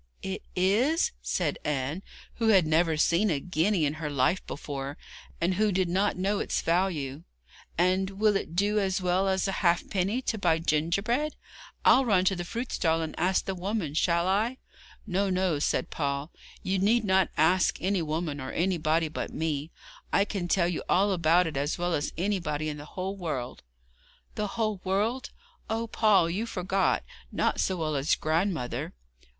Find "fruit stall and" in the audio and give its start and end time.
12.43-13.13